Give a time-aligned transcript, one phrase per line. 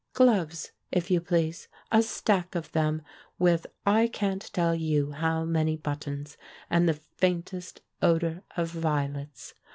[0.13, 3.03] Gloves, if you please!— a stack of them
[3.37, 6.37] with I can't tell you how many buttons,
[6.71, 9.53] and the faintest odour of violets.